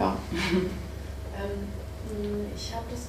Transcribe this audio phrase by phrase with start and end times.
[0.00, 0.16] ja.
[1.36, 3.08] ähm, ich habe das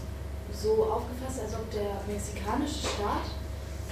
[0.61, 3.25] so aufgefasst, als ob der mexikanische Staat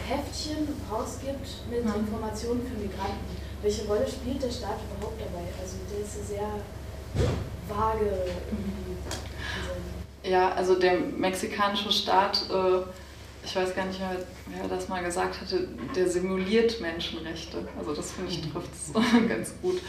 [0.07, 1.93] Heftchen rausgibt mit mhm.
[2.01, 3.37] Informationen für Migranten.
[3.61, 5.45] Welche Rolle spielt der Staat überhaupt dabei?
[5.61, 6.49] Also der ist ja sehr
[7.67, 8.97] vage irgendwie.
[10.23, 12.81] Ja, also der mexikanische Staat, äh,
[13.43, 14.15] ich weiß gar nicht mehr,
[14.47, 17.67] wer das mal gesagt hatte, der simuliert Menschenrechte.
[17.77, 18.53] Also das finde ich mhm.
[18.53, 18.93] trifft es
[19.29, 19.81] ganz gut.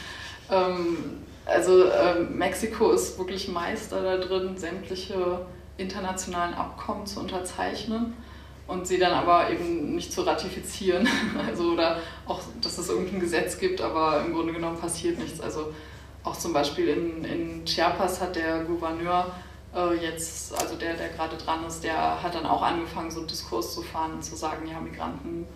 [1.51, 8.14] Also äh, Mexiko ist wirklich Meister da drin, sämtliche internationalen Abkommen zu unterzeichnen
[8.67, 11.09] und sie dann aber eben nicht zu ratifizieren.
[11.46, 15.40] Also oder auch, dass es irgendein Gesetz gibt, aber im Grunde genommen passiert nichts.
[15.40, 15.73] Also
[16.23, 19.26] auch zum Beispiel in, in Chiapas hat der Gouverneur
[19.75, 23.29] äh, jetzt, also der, der gerade dran ist, der hat dann auch angefangen, so einen
[23.29, 25.46] Diskurs zu fahren und zu sagen, ja, Migranten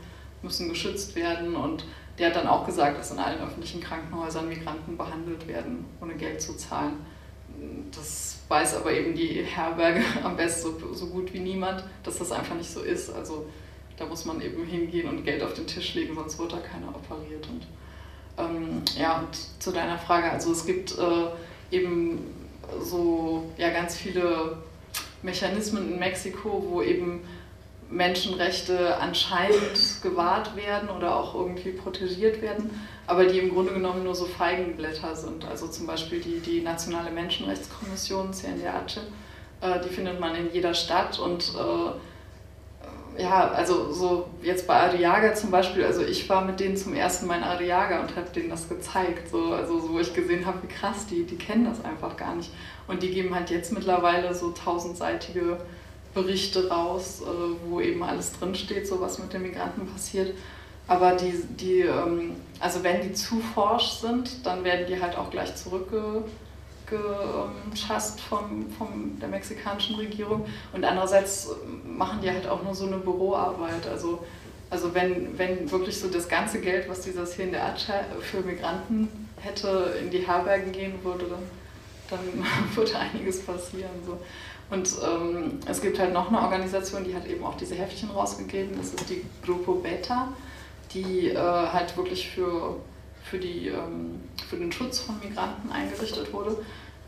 [0.45, 1.85] müssen geschützt werden und
[2.19, 6.41] der hat dann auch gesagt, dass in allen öffentlichen Krankenhäusern Migranten behandelt werden, ohne Geld
[6.41, 7.05] zu zahlen.
[7.91, 12.31] Das weiß aber eben die Herberge am besten so, so gut wie niemand, dass das
[12.31, 13.11] einfach nicht so ist.
[13.11, 13.47] Also
[13.97, 16.89] da muss man eben hingehen und Geld auf den Tisch legen, sonst wird da keiner
[16.89, 17.49] operiert.
[17.49, 17.67] Und
[18.39, 22.19] ähm, ja, und zu deiner Frage, also es gibt äh, eben
[22.81, 24.59] so ja, ganz viele
[25.23, 27.21] Mechanismen in Mexiko, wo eben
[27.95, 32.71] Menschenrechte anscheinend gewahrt werden oder auch irgendwie protegiert werden,
[33.07, 35.45] aber die im Grunde genommen nur so Feigenblätter sind.
[35.45, 39.01] Also zum Beispiel die, die Nationale Menschenrechtskommission, CNDH,
[39.61, 45.35] äh, die findet man in jeder Stadt und äh, ja, also so jetzt bei Ariaga
[45.35, 48.51] zum Beispiel, also ich war mit denen zum ersten Mal in Ariaga und habe denen
[48.51, 51.85] das gezeigt, so, also so, wo ich gesehen habe, wie krass, die, die kennen das
[51.85, 52.51] einfach gar nicht.
[52.89, 55.59] Und die geben halt jetzt mittlerweile so tausendseitige
[56.15, 60.35] Berichte raus, äh, wo eben alles drinsteht, so was mit den Migranten passiert.
[60.87, 65.31] Aber die, die ähm, also wenn die zu forsch sind, dann werden die halt auch
[65.31, 70.47] gleich zurückgeschasst von, von der mexikanischen Regierung.
[70.73, 71.51] Und andererseits
[71.85, 73.87] machen die halt auch nur so eine Büroarbeit.
[73.91, 74.25] Also,
[74.71, 77.87] also wenn, wenn wirklich so das ganze Geld, was dieses hier in der Art
[78.21, 79.09] für Migranten
[79.41, 81.43] hätte, in die Herbergen gehen würde, dann,
[82.11, 82.21] dann
[82.75, 83.91] würde einiges passieren.
[84.05, 84.19] So.
[84.71, 88.77] Und ähm, es gibt halt noch eine Organisation, die hat eben auch diese Heftchen rausgegeben.
[88.77, 90.29] Das ist die Grupo Beta,
[90.93, 92.77] die äh, halt wirklich für,
[93.23, 96.57] für, die, ähm, für den Schutz von Migranten eingerichtet wurde.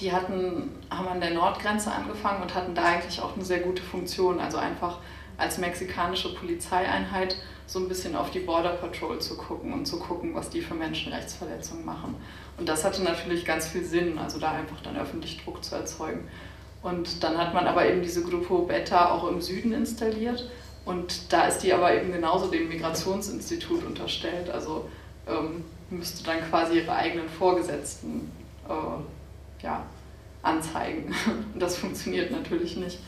[0.01, 3.83] Die hatten, haben an der Nordgrenze angefangen und hatten da eigentlich auch eine sehr gute
[3.83, 4.41] Funktion.
[4.41, 4.99] Also einfach
[5.39, 7.37] als mexikanische Polizeieinheit
[7.67, 10.75] so ein bisschen auf die Border Patrol zu gucken und zu gucken, was die für
[10.75, 12.15] Menschenrechtsverletzungen machen.
[12.59, 16.29] Und das hatte natürlich ganz viel Sinn, also da einfach dann öffentlich Druck zu erzeugen.
[16.83, 20.49] Und dann hat man aber eben diese Grupo Beta auch im Süden installiert.
[20.85, 24.49] Und da ist die aber eben genauso dem Migrationsinstitut unterstellt.
[24.49, 24.89] Also
[25.27, 28.31] ähm, müsste dann quasi ihre eigenen Vorgesetzten
[28.69, 28.73] äh,
[29.63, 29.85] ja,
[30.43, 31.15] anzeigen.
[31.59, 32.99] Das funktioniert natürlich nicht.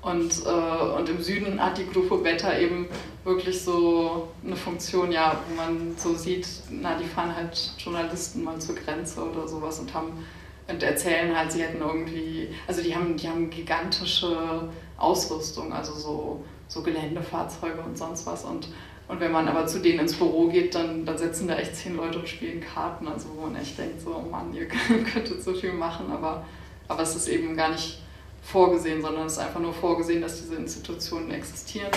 [0.00, 2.86] Und, äh, und im Süden hat die Grupo Beta eben
[3.24, 8.60] wirklich so eine Funktion, ja, wo man so sieht, na, die fahren halt Journalisten mal
[8.60, 10.24] zur Grenze oder sowas und haben
[10.68, 16.44] und erzählen halt, sie hätten irgendwie, also die haben, die haben gigantische Ausrüstung, also so,
[16.68, 18.44] so Geländefahrzeuge und sonst was.
[18.44, 18.68] Und,
[19.08, 21.96] und wenn man aber zu denen ins Büro geht, dann, dann sitzen da echt zehn
[21.96, 24.66] Leute und spielen Karten, also wo man echt denkt, so, oh Mann, ihr
[25.12, 26.44] könntet so viel machen, aber,
[26.88, 28.00] aber es ist eben gar nicht
[28.42, 31.90] vorgesehen, sondern es ist einfach nur vorgesehen, dass diese Institutionen existieren,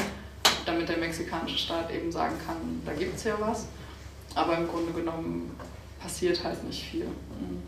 [0.66, 2.56] damit der mexikanische Staat eben sagen kann,
[2.86, 3.68] da gibt es ja was.
[4.34, 5.54] Aber im Grunde genommen
[6.02, 7.06] passiert halt nicht viel.
[7.06, 7.62] Mhm.